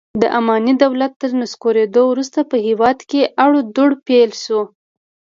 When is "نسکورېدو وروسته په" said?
1.41-2.57